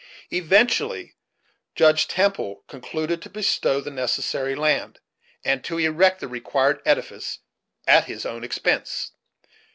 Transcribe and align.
Eventually 0.31 1.13
Judge 1.75 2.07
Temple 2.07 2.63
concluded 2.67 3.21
to 3.21 3.29
bestow 3.29 3.79
the 3.81 3.91
necessary 3.91 4.55
land, 4.55 4.99
and 5.45 5.63
to 5.63 5.77
erect 5.77 6.21
the 6.21 6.27
required 6.27 6.81
edifice 6.87 7.37
at 7.85 8.05
his 8.05 8.25
own 8.25 8.43
expense. 8.43 9.11